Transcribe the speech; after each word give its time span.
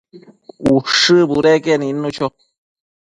Ushë 0.75 1.19
budeque 1.33 1.77
nidnu 1.83 2.09
cho 2.17 2.27